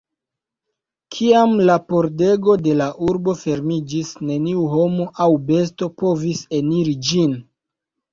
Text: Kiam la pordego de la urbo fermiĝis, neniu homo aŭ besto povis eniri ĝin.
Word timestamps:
Kiam 1.15 1.51
la 1.69 1.73
pordego 1.91 2.55
de 2.67 2.73
la 2.79 2.87
urbo 3.07 3.35
fermiĝis, 3.41 4.09
neniu 4.29 4.63
homo 4.73 5.05
aŭ 5.27 5.29
besto 5.51 5.91
povis 6.01 6.41
eniri 6.61 6.97
ĝin. 7.11 7.37